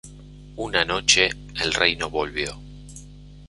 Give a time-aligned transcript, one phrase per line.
[0.57, 1.29] Una noche,
[1.61, 2.59] el Rey no volvió.